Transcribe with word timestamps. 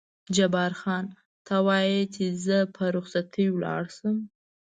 جبار 0.35 0.71
خان: 0.81 1.05
ته 1.45 1.55
وایې 1.67 2.01
چې 2.15 2.25
زه 2.45 2.57
په 2.75 2.83
رخصتۍ 2.95 3.45
ولاړ 3.51 3.83
شم؟ 3.97 4.17